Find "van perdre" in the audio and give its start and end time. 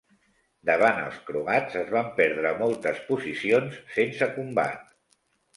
1.97-2.53